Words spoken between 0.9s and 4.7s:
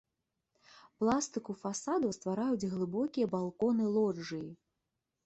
Пластыку фасадаў ствараюць глыбокія балконы-лоджыі.